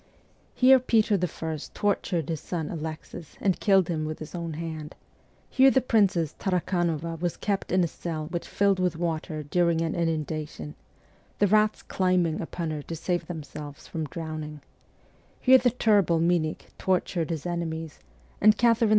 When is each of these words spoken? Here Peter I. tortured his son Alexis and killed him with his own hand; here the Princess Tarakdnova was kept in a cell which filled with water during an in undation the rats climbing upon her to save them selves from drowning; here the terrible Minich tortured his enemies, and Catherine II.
Here 0.55 0.79
Peter 0.79 1.13
I. 1.43 1.57
tortured 1.75 2.27
his 2.29 2.39
son 2.41 2.69
Alexis 2.71 3.37
and 3.39 3.59
killed 3.59 3.87
him 3.87 4.03
with 4.03 4.17
his 4.17 4.33
own 4.33 4.53
hand; 4.53 4.95
here 5.47 5.69
the 5.69 5.79
Princess 5.79 6.33
Tarakdnova 6.39 7.19
was 7.19 7.37
kept 7.37 7.71
in 7.71 7.83
a 7.83 7.87
cell 7.87 8.25
which 8.31 8.47
filled 8.47 8.79
with 8.79 8.97
water 8.97 9.43
during 9.43 9.79
an 9.81 9.93
in 9.93 10.25
undation 10.25 10.73
the 11.37 11.45
rats 11.45 11.83
climbing 11.83 12.41
upon 12.41 12.71
her 12.71 12.81
to 12.81 12.95
save 12.95 13.27
them 13.27 13.43
selves 13.43 13.87
from 13.87 14.05
drowning; 14.05 14.63
here 15.39 15.59
the 15.59 15.69
terrible 15.69 16.19
Minich 16.19 16.69
tortured 16.79 17.29
his 17.29 17.45
enemies, 17.45 17.99
and 18.41 18.57
Catherine 18.57 18.89
II. 18.89 18.89